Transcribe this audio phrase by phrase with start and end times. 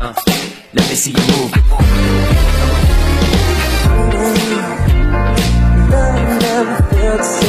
[0.00, 0.14] Uh,
[0.74, 1.52] let me see you move.
[6.40, 7.47] Never felt so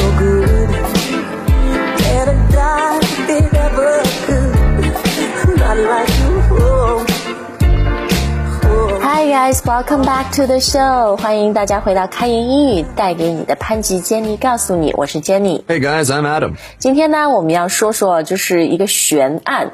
[9.49, 11.15] guys, welcome back to the show.
[11.17, 15.63] 欢迎大家回到开言英语，带给你的潘吉 Jenny 告诉你，我是 Jenny。
[15.65, 16.53] Hey guys, I'm Adam.
[16.77, 19.71] 今天呢，我们要说说就是一个悬案，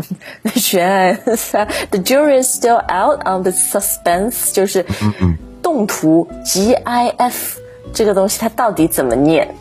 [0.55, 1.19] 悬案，
[1.89, 4.85] The jury is still out on the suspense，就是
[5.61, 7.57] 动图 GIF
[7.93, 9.55] 这个东西它到底怎么念？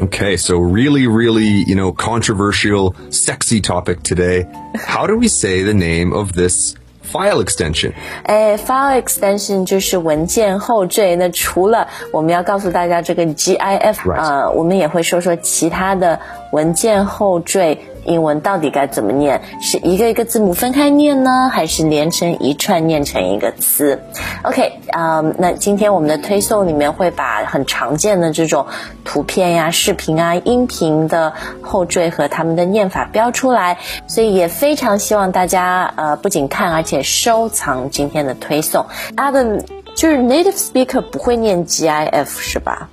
[0.00, 4.46] Okay, so really, really, you know, controversial, sexy topic today.
[4.74, 7.91] How do we say the name of this file extension?
[8.23, 11.15] 哎，file extension 就是文件后缀。
[11.15, 14.15] 那除了我们要告诉大家这个 GIF，Right.
[14.15, 16.19] 呃，我们也会说说其他的
[16.53, 24.03] 文件后缀英文到底该怎么念，是一个一个字母分开念呢，还是连成一串念成一个词
[24.43, 28.67] ？OK，啊、那今天我们的推送里面会把很常见的这种
[29.03, 38.85] 图片呀、视频啊、音频的后缀和他们的念法标出来，所以也非常希望大家呃不仅看，而且收藏今天的推送。
[39.15, 39.63] Adam，
[39.95, 42.89] 就是 native speaker 不会念 GIF 是吧？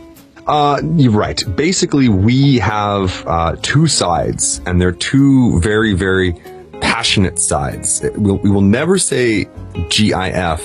[0.48, 1.42] Uh, you're right.
[1.56, 6.36] Basically, we have uh, two sides, and they're two very, very
[6.82, 8.02] passionate sides.
[8.16, 9.48] We'll, we will never say
[9.90, 10.62] GIF.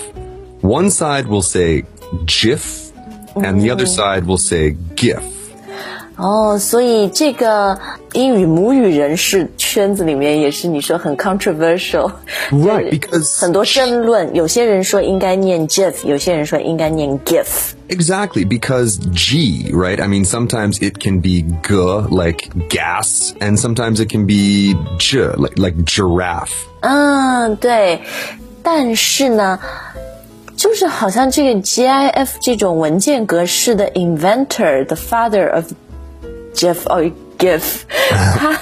[0.61, 1.85] One side will say
[2.25, 2.91] GIF,
[3.35, 5.23] and the other side will say GIF.
[6.17, 7.79] 哦，所以这个
[8.13, 12.11] 英语母语人士圈子里面也是你说很 controversial，
[12.51, 17.71] Right, 就是 because- 很多争论，有些人说应该念 GIF，有些人说应该念 GIF。
[17.89, 20.01] Exactly, because G, right?
[20.01, 21.75] I mean, sometimes it can be g,
[22.09, 26.51] like gas, and sometimes it can be j, like, like giraffe.
[26.81, 27.99] 嗯，对，
[28.63, 29.59] 但是呢，
[30.55, 35.65] 就是好像这个 GIF 这种文件格式的 inventor，the father of
[36.53, 37.81] GIF or GIF，
[38.37, 38.59] 他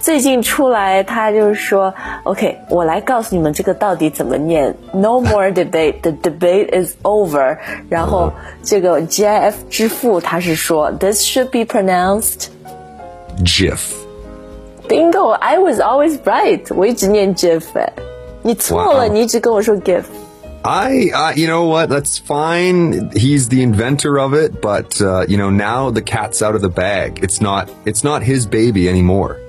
[0.00, 1.92] 最近出来，他就是说，
[2.24, 7.58] OK，我来告诉你们这个到底怎么念，No more debate，the debate is over。
[7.88, 12.48] 然后这个 GIF 之父他是说，This should be pronounced
[13.44, 13.80] GIF.
[14.88, 17.92] bingo，I was always right，我一直念 GIF，哎，
[18.42, 20.02] 你错了 Wow 你一直跟我说 GIF。
[20.67, 21.87] I, uh, you know what?
[21.87, 23.09] That's fine.
[23.15, 26.67] He's the inventor of it, but uh, you know now the cat's out of the
[26.67, 27.23] bag.
[27.23, 27.71] It's not.
[27.85, 29.39] It's not his baby anymore.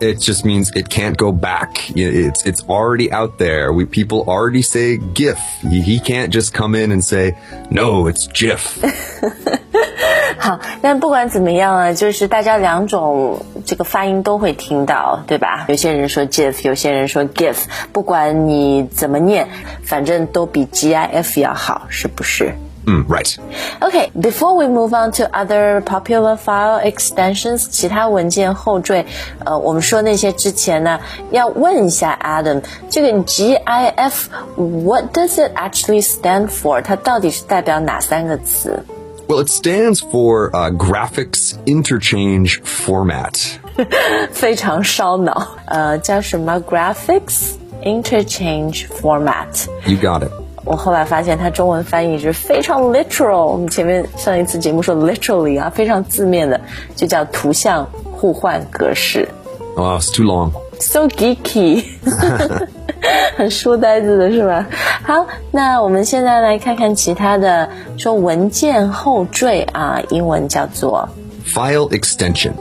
[0.00, 1.90] It just means it can't go back.
[1.96, 3.72] It's it's already out there.
[3.72, 5.40] We people already say GIF.
[5.62, 7.36] He, he can't just come in and say
[7.72, 8.06] no.
[8.06, 8.78] It's GIF.
[10.36, 15.64] 好，但不管怎么样啊，就是大家两种这个发音都会听到，对吧？
[15.68, 17.56] 有些人说 GIF，有些人说 GIF，
[17.92, 19.48] 不管你怎么念，
[19.82, 23.36] 反正都比 GIF 要好，是不是？Mm, right.
[23.80, 29.04] Okay, before we move on to other popular file extensions，其他文件后缀，
[29.44, 31.00] 呃，我们说那些之前呢，
[31.30, 36.80] 要问一下 Adam，这个 GIF，what does it actually stand for？
[36.80, 38.84] 它到底是代表哪三个词？
[39.27, 43.57] Well, it stands for uh, Graphics Interchange Format.
[44.31, 47.53] 非常烧脑，呃，叫什么 Graphics
[47.83, 49.67] Interchange Format。
[49.85, 50.31] You got it.
[50.65, 53.45] 我后来发现它中文翻译是非常 literal。
[53.45, 56.59] 我们前面上一次节目说 literally 啊，非常字面的，
[56.95, 59.27] 就叫图像互换格式。
[59.75, 60.51] Oh, it's too long.
[60.79, 61.85] So geeky，
[63.36, 64.66] 很书呆子的是吧？
[65.04, 71.08] 好，那我们现在来看看其他的，说文件后缀啊，英文叫做
[71.46, 72.52] File extension.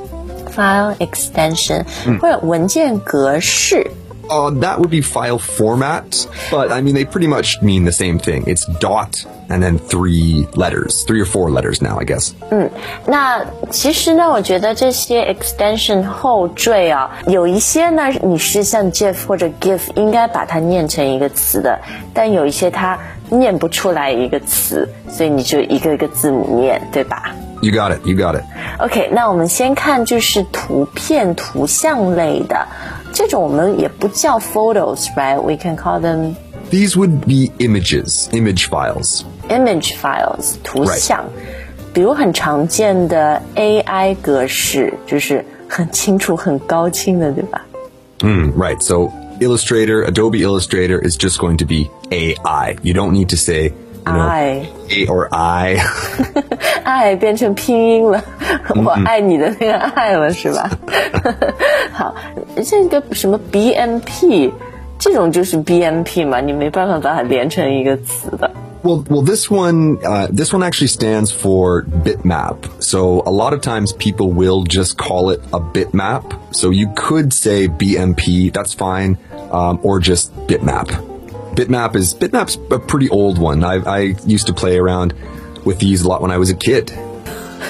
[0.56, 1.84] file extension，、
[2.20, 3.86] 或者文件格式。
[4.31, 8.45] Uh, that would be file format, but I mean, they pretty much mean the same thing.
[8.47, 12.33] It's dot and then three letters, three or four letters now, I guess.
[13.05, 21.79] 那其实呢，我觉得这些 extension 后缀啊，有一些呢，你是像 GIF 或者 GIF 应该把它念成一个词的，
[22.15, 22.99] 但有一些它
[23.29, 28.05] 念不出来一个词，所以你就一个一个字母念，对吧 You got it.
[28.05, 28.45] You got it.
[28.79, 32.67] ？OK，那我们先看就是图片、图像类的，
[33.17, 36.35] 这种我们也不叫 photos，right？We can call them
[36.71, 39.23] These would be images, image files.
[39.49, 40.99] image files 图 Right.
[40.99, 41.25] 像，
[41.93, 47.63] 比如很常见的 AI 格式，就是很清楚、很高清的，对吧？
[48.21, 48.81] Mm, right.
[48.81, 49.11] So
[49.41, 52.77] Illustrator, Adobe Illustrator is just going to be AI.
[52.83, 53.73] You don't need to say
[54.07, 55.77] you know, I A or I.
[56.85, 58.23] 爱 变 成拼音了，
[58.77, 60.71] 我爱你的那个爱了，是吧？
[61.93, 62.15] 好，
[62.65, 64.53] 这个什么 BMP
[64.99, 68.51] 这种就是 BMP 嘛，你没办法把它连成一个词的。
[68.85, 72.57] Well, well, this one, uh, this one actually stands for bitmap.
[72.81, 76.25] So a lot of times people will just call it a bitmap.
[76.51, 79.19] So you could say BMP, that's fine,
[79.53, 80.89] um, or just bitmap.
[81.55, 83.63] Bitmap is bitmap's a pretty old one.
[83.63, 85.15] I, I used to play around
[85.65, 86.93] with these a lot when I was a kid.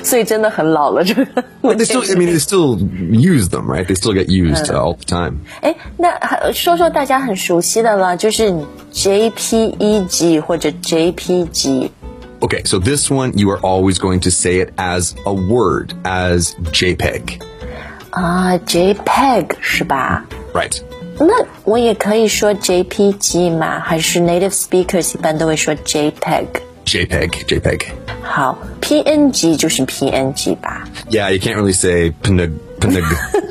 [0.02, 1.24] 所以真的很老了，这个。
[1.62, 3.86] But they still, I mean, they still use them, right?
[3.86, 5.38] They still get used uh, all the time.
[5.60, 8.52] 哎，那还说说大家很熟悉的了，就是
[8.92, 11.90] JPEG 或者 JPG。
[12.40, 16.56] Okay, so this one you are always going to say it as a word, as
[16.72, 17.40] JPEG,
[18.10, 20.24] 啊，JPEG 是吧？
[20.52, 20.80] right?
[21.20, 23.78] 那我也可以说 JPG 吗？
[23.78, 26.46] 还是 native speakers 一般都会说 JPEG？
[26.86, 27.82] JPEG, JPEG.
[28.22, 30.84] 好，PNG 就是 PNG 吧？
[31.10, 32.50] Yeah, you can't really say pnig,
[32.80, 33.02] pnig.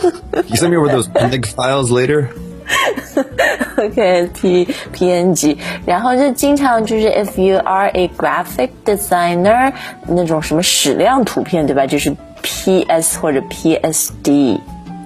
[0.47, 2.29] you send me over those pnig files later?
[3.77, 9.71] OK，P PNG，然后就经常就是 if you are a graphic designer
[10.07, 11.85] 那种什么矢量图片对吧？
[11.85, 14.59] 就是 PS 或者 PSD，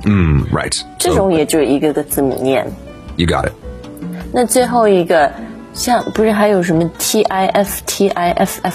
[0.04, 0.80] Mm, right.
[1.00, 2.66] 这 So 种也就一个个字母念。
[3.18, 3.54] you got it.
[4.32, 5.32] 那最后一个
[5.74, 8.74] 像不是还有什么 TIF TIFF？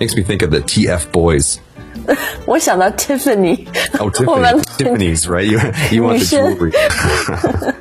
[0.00, 1.56] Makes me think of the TF boys.
[2.44, 3.66] 我想到 Tiffany，
[3.98, 5.16] Oh, 我们 Tiffany.
[5.16, 5.44] Tiffany's, right?
[5.44, 5.58] You,
[5.90, 6.54] you want the Michelle.
[6.54, 7.74] jewelry.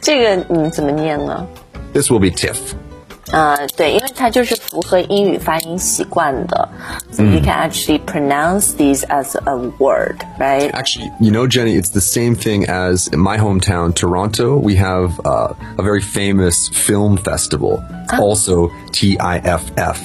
[0.00, 1.46] 这个嗯怎么念呢？
[1.92, 2.56] this will be TIFF.
[3.30, 6.68] 呃，对，因为它就是符合英语发音习惯的，
[7.10, 10.70] so you can actually pronounce these as a word, right?
[10.72, 14.58] Actually, you know, Jenny, it's the same thing as in my hometown, Toronto.
[14.58, 17.82] We have uh, a very famous film festival,
[18.18, 19.96] also TIFF.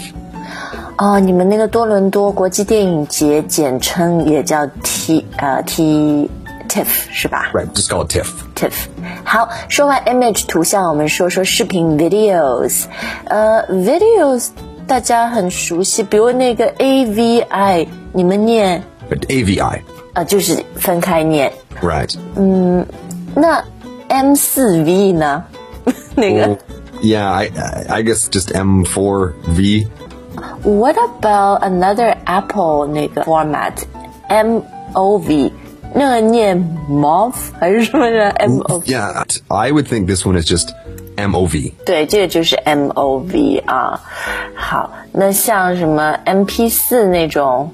[0.99, 6.29] 哦，你们那个多伦多国际电影节简称也叫 T 呃 T
[6.71, 8.27] TIFF 是吧 Right, just call it TIFF.
[8.55, 8.73] TIFF。
[9.23, 12.83] 好，说完 image 图像，我们说说视频 videos。
[13.25, 14.49] 呃，videos
[14.85, 19.81] 大家很熟悉，比如那个 AVI，你们念 But AVI.
[20.13, 21.51] 呃就是分开念。
[21.81, 22.15] Right.
[23.35, 23.63] 那
[24.09, 25.43] M 四 V 呢？
[26.15, 26.57] 那个 Well,
[27.01, 29.87] yeah, I, I I guess just M4V.
[30.63, 33.73] What about another Apple 那个 format
[34.27, 34.61] M
[34.93, 35.51] O V？
[35.93, 36.57] 那个 念
[36.89, 38.81] mov 还是什么的 M O？
[38.81, 40.69] Yeah, I would think this one is just
[41.15, 41.73] MOV.
[41.85, 43.99] 对，这个就是 M O V 啊。
[44.55, 47.71] 好，那像什么 M P 四那种，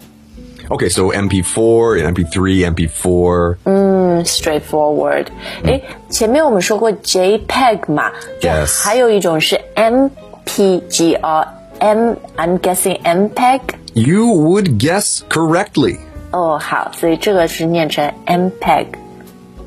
[0.70, 3.58] Okay, so MP4 and MP3, MP4.
[3.66, 5.26] 嗯，straightforward。
[5.66, 8.10] 诶，前面我们说过 JPEG 嘛，
[8.40, 10.08] 就 Yes 还有一种是 M
[10.46, 11.46] P G 哦，
[11.80, 13.60] M I'm guessing MPEG。
[13.94, 15.98] You would guess correctly.
[16.32, 18.88] 哦，好，所以这个是念成 MPEG。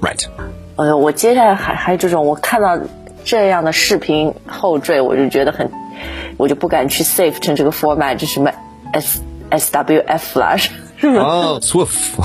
[0.01, 0.27] Right.
[0.77, 2.79] 哎呦，我接下来还还有这种，我看到
[3.25, 5.71] 这样的视频后缀，我就觉得很，
[6.37, 8.53] 我就不敢去 save 成这个 format，就什么
[8.93, 11.23] S S W F 啦，是吗？
[11.23, 12.21] Oh, Swift.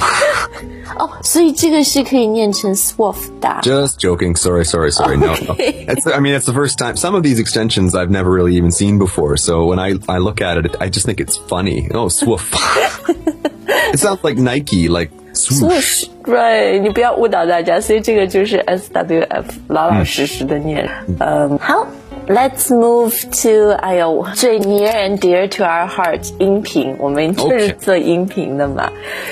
[0.97, 3.47] 哦，所以这个是可以念成 SWOF 的。
[3.61, 4.35] Just joking.
[4.35, 5.15] Sorry, sorry, sorry.
[5.15, 5.55] No, no.
[5.57, 6.97] It's, I mean, it's the first time.
[6.97, 9.37] Some of these extensions I've never really even seen before.
[9.37, 11.87] So when I, I look at it, I just think it's funny.
[11.93, 12.51] Oh, Swoof.
[13.93, 16.05] it sounds like Nike, like swoosh.
[16.23, 20.89] Right，你不要误导大家，所以这个就是 S W F，老老实实的念。
[21.19, 21.87] 嗯，好，
[22.27, 28.91] Let's move to 哎呦最 near and dear to our heart 音频，我们就是 Okay 做音频的嘛。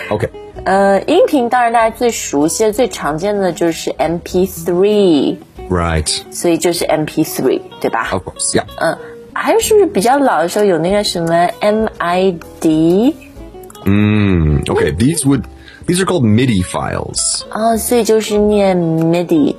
[0.10, 0.30] Okay.
[0.66, 5.38] 呃，音频当然大家最熟悉的、最常见的就是 MP3，
[5.70, 6.22] Right.
[6.32, 8.10] 所以就是 MP3，对吧？
[8.12, 8.56] Of course.
[8.56, 8.64] Yeah.
[8.80, 8.98] 嗯，
[9.34, 13.14] 还有是不是比较老的时候有那个什么 MID？
[13.86, 14.92] Mm, okay.
[14.92, 15.46] These would,
[15.86, 17.46] these are called MIDI files.
[17.52, 19.56] 哦，所以就是念 MIDI。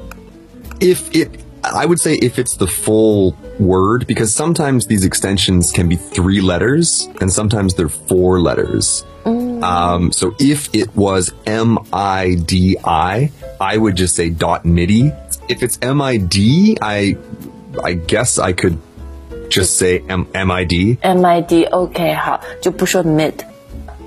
[0.80, 1.30] if it
[1.62, 6.40] I would say if it's the full word because sometimes these extensions can be three
[6.40, 9.04] letters and sometimes they're four letters.
[9.26, 13.30] Um, so if it was M I D I,
[13.60, 15.12] I would just say dot MIDI.
[15.50, 17.18] If it's M I D, I
[17.84, 18.78] I guess I could
[19.50, 20.96] just say M M I D.
[21.02, 23.34] MID OK 好，就不说 mid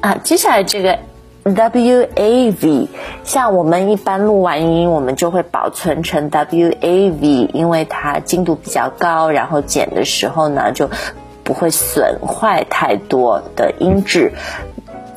[0.01, 0.17] 啊。
[0.23, 0.99] 接下来这个
[1.45, 2.89] WAV，
[3.25, 10.91] 像我们一般录完音，我们就会保存成 WAV，因为它精度比较高，然后剪的时候呢就
[11.45, 14.33] 不会损坏太多的音质。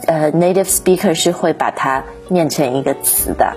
[0.07, 3.53] 呃，native speaker 是会把它念成一个词的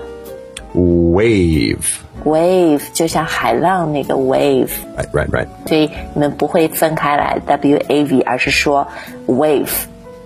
[0.75, 4.69] Wave.，wave 就像海浪那个 wave。
[4.95, 5.47] Right, right, right.
[5.67, 8.87] 所以你们不会分开来 W A V，而是说
[9.25, 9.69] wave。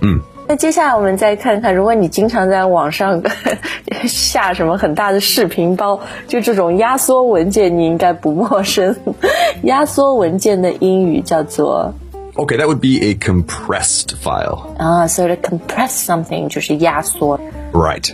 [0.01, 3.21] 嗯那接下来我们再看看，如果你经常在网上
[4.07, 8.95] 下什么很大的视频包，就这种压缩文件，你应该不陌生。
[9.61, 11.93] 压缩文件的英语叫做
[12.33, 14.75] Okay, that would be a compressed file.
[14.79, 17.39] 啊，so to compress something 就是压缩。
[17.71, 18.11] Right.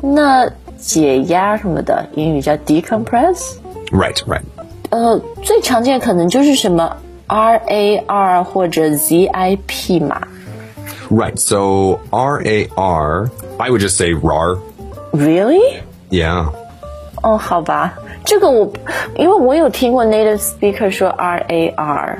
[0.00, 3.56] 那解压什么的英语叫 decompress。
[3.90, 4.40] Right, right.
[4.88, 6.96] 呃，最常见可能就是什么
[7.28, 10.28] RAR 或者 ZIP 嘛。
[11.09, 11.37] Right.
[11.37, 14.57] So R A R, I would just say RAR.
[15.11, 15.81] Really？
[16.09, 16.53] Yeah.
[17.21, 17.93] 哦，好吧，
[18.25, 18.71] 这个我
[19.15, 22.17] 因为我有听过 native speaker 说 RAR。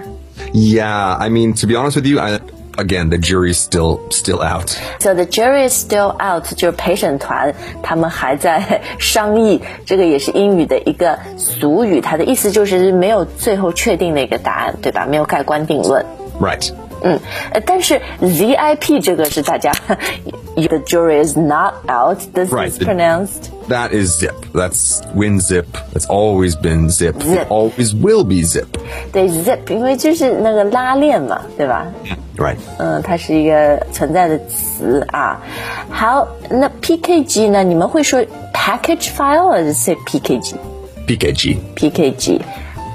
[0.53, 2.39] Yeah, I mean, to be honest with you, I,
[2.77, 4.77] again, the jury's still still out.
[4.99, 15.05] So the jury is still out，就是陪审团他们还在商议，这个也是英语的一个俗语，它的意思就是没有最后确定的一个答案，对吧？
[15.09, 16.05] 没有盖棺定论。
[16.39, 16.71] Right.
[17.06, 17.20] 嗯，
[17.64, 18.00] 但是
[19.00, 19.70] 这个是大家
[20.56, 22.18] ，the jury is not out.
[22.34, 23.50] This right, is pronounced.
[23.68, 24.34] The, that is zip.
[24.52, 25.66] That's WinZip.
[25.92, 27.22] That's always been zip.
[27.22, 28.66] Zip always will be zip.
[29.12, 31.86] 对 zip，因为就是那个拉链嘛，对吧
[32.36, 32.56] ？Right.
[32.78, 35.40] 嗯，它是一个存在的词啊。
[35.88, 37.62] 好，那 PKG 呢？
[37.62, 38.20] 你们会说
[38.52, 41.58] package file 还是 say PKG？PKG。
[41.76, 42.40] PKG。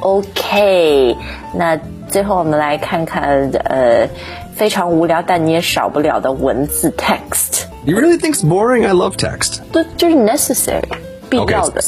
[0.02, 1.16] OK，
[1.56, 1.80] 那。
[2.11, 4.09] 最后我们来看看呃
[4.55, 8.87] 非常无聊但你也少不了的文字 text， You really think it's boring?
[8.87, 9.61] I love text.
[9.73, 10.83] 对，就是 necessary
[11.29, 11.51] 必 Okay.
[11.53, 11.81] 要的。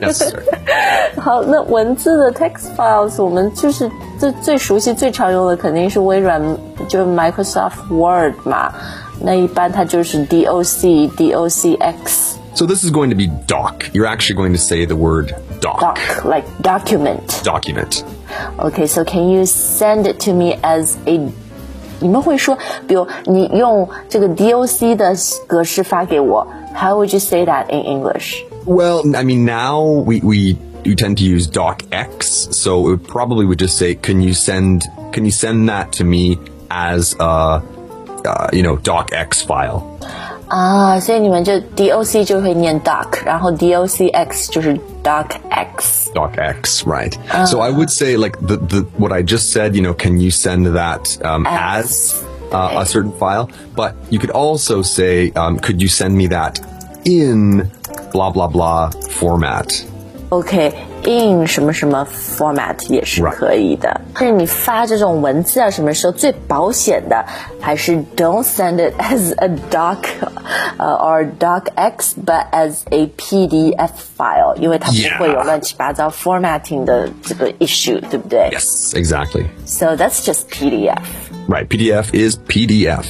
[0.00, 0.42] Necessary.
[1.20, 6.40] 好，那文字的 text files 我们就是最最熟悉、最常用的肯定是微软，
[6.88, 8.72] 就是 Microsoft Word 嘛。
[9.20, 13.84] 那一般它就是 DOC、DOCX、 So this is going to be doc.
[13.92, 15.80] You're actually going to say the word doc.
[15.80, 17.42] doc like document。
[17.44, 18.02] Document.
[18.58, 21.20] Okay, so can you send it to me as a
[22.00, 22.56] 你们会说，
[22.86, 28.42] 比如你用这个 DOC 的格式发给我，How would you say that in English?
[28.66, 33.46] Well, I mean, now we, we, we tend to use docx, so it would probably
[33.46, 34.82] would just say, can you send,
[35.12, 36.38] can you send that to me
[36.70, 37.62] as a,
[38.26, 39.98] uh, you know, docx file?
[40.50, 46.10] 啊，所以你们就 DOC 就会念 doc，然后 DOCX 就是 docx。
[46.14, 47.14] docx, right?
[47.46, 50.30] So I would say like the, the, what I just said, you know, can you
[50.30, 51.86] send that, um, As.
[51.86, 53.48] as, uh, a certain file?
[53.74, 56.60] But you could also say, um, could you send me that
[57.04, 57.70] in
[58.12, 59.84] blah, blah, blah format?
[61.02, 62.06] OK，in、什么什么
[62.36, 63.30] format 也是 Right.
[63.30, 64.00] 可以的。
[64.14, 67.24] 但是你发这种文字啊，什么时候最保险的？
[67.60, 69.98] 还是 don't send it as a doc，
[70.78, 75.18] 呃、or docx but as a PDF file，因为它不 Yeah.
[75.18, 79.46] 会有乱七八糟 formatting 的这个 issue，对不对 Yes, exactly.
[79.64, 80.98] So that's just PDF.
[81.48, 81.66] Right.
[81.68, 83.04] PDF is PDF.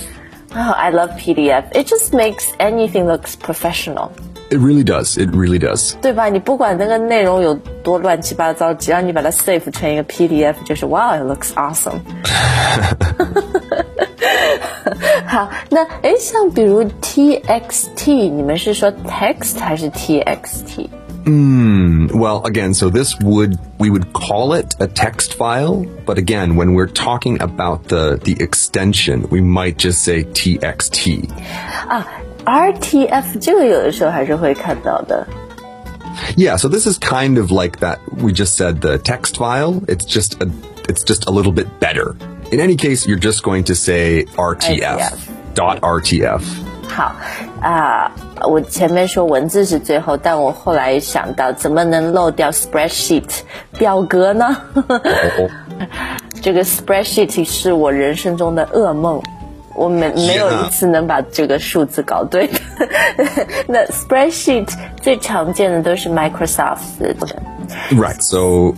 [0.54, 1.64] Oh, I love PDF.
[1.74, 4.10] It just makes anything looks professional.
[4.50, 5.16] It really does.
[5.18, 5.94] It really does.
[6.00, 6.28] 对吧？
[6.28, 12.00] 你不管那个内容有多乱七八糟，只要你把它 save 成一个 PDF，就是哇，it looks awesome。
[15.26, 20.88] 好，那诶，像比如 TXT，你们是说 text 还是 TXT？
[21.26, 26.74] Well, again, so this would we would call it a text file, but again, when
[26.74, 31.28] we're talking about the the extension, we might just say txt.
[31.88, 32.06] 啊
[32.44, 35.26] ，RTF 这个有的时候还是会看到的。
[36.36, 39.82] Yeah, so this is kind of like that we just said the text file.
[39.86, 40.48] It's just a
[40.88, 42.16] it's just a little bit better.
[42.50, 44.98] In any case, you're just going to say RTF.
[44.98, 45.18] RTF.
[45.54, 46.42] Dot RTF.
[46.88, 47.14] 好
[47.60, 48.12] 啊、
[48.48, 53.40] 我前面说文字是最后，但我后来想到，怎么能漏掉 spreadsheet
[53.76, 54.56] 表格呢？
[56.40, 59.20] 这个 spreadsheet 是我人生中的噩梦。
[59.74, 62.58] 我没没有一次能把这个数字搞对的。
[63.68, 64.68] 那 spreadsheet
[65.02, 67.14] 最常见的都是 Microsoft 的。
[67.90, 68.20] Right.
[68.22, 68.74] So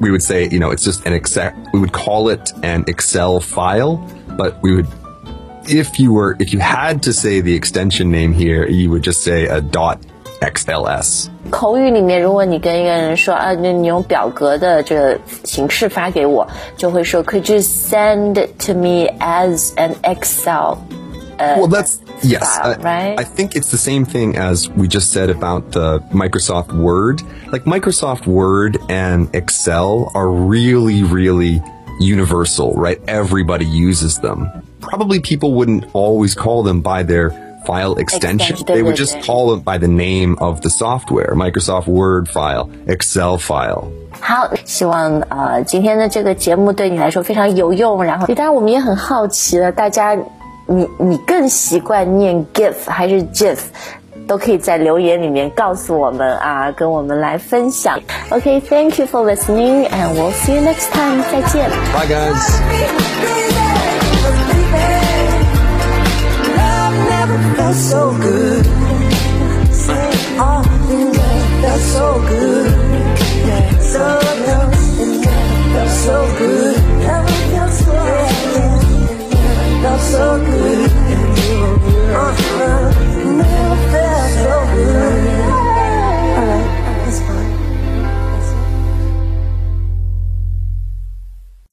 [0.00, 1.52] we would say, you know, it's just an Excel.
[1.72, 4.00] We would call it an Excel file,
[4.36, 4.86] but we would,
[5.66, 9.22] if you were, if you had to say the extension name here, you would just
[9.22, 9.98] say a dot
[10.40, 11.28] XLS.
[11.50, 16.46] 口语里面，如果你跟一个人说啊，那你用表格的这个形式发给我，
[16.76, 20.78] 就会说 Could you send it to me as an Excel？
[21.38, 22.58] well, that's yes.
[22.58, 23.18] file, I, right?
[23.18, 27.22] I think it's the same thing as we just said about the Microsoft Word.
[27.50, 31.62] Like Microsoft Word and Excel are really, really
[31.98, 33.00] universal, right?
[33.08, 34.50] Everybody uses them.
[34.82, 38.56] Probably people wouldn't always call them by their file extension.
[38.56, 39.22] Extension, They would yeah, just yeah.
[39.22, 41.34] call them by the name of the software.
[41.34, 43.84] Microsoft Word file, Excel file.
[44.20, 48.02] 好，希望呃今天的这个节目对你来说非常有用。
[48.02, 50.16] 然后，当然我们也很好奇了，大家
[50.66, 53.58] 你你更习惯念 gif 还是 gif？
[54.26, 57.98] 都可以在留言里面告诉我们啊，跟我们来分享。
[58.28, 61.20] OK，thank、you for listening and we'll see you next time。
[61.32, 61.68] 再见。
[61.92, 63.63] Bye, guys.
[67.75, 68.65] so good.
[70.39, 71.11] All in
[71.61, 72.71] love so good.
[73.81, 73.99] So
[74.47, 75.21] love in
[75.73, 76.77] love so good.
[77.05, 78.81] Love felt so good.
[79.83, 80.91] That's so good.
[82.15, 82.91] Uh-huh.
[83.39, 85.24] Never felt so good.